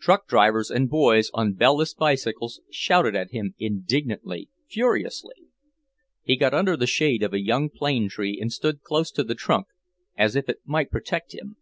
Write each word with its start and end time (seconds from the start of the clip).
Truck 0.00 0.28
drivers 0.28 0.70
and 0.70 0.88
boys 0.88 1.32
on 1.34 1.54
bell 1.54 1.78
less 1.78 1.94
bicycles 1.94 2.60
shouted 2.70 3.16
at 3.16 3.32
him 3.32 3.56
indignantly, 3.58 4.48
furiously. 4.68 5.48
He 6.22 6.36
got 6.36 6.54
under 6.54 6.76
the 6.76 6.86
shade 6.86 7.24
of 7.24 7.34
a 7.34 7.42
young 7.42 7.70
plane 7.70 8.08
tree 8.08 8.38
and 8.40 8.52
stood 8.52 8.82
close 8.84 9.10
to 9.10 9.24
the 9.24 9.34
trunk, 9.34 9.66
as 10.16 10.36
if 10.36 10.48
it 10.48 10.60
might 10.64 10.92
protect 10.92 11.34
him. 11.34 11.56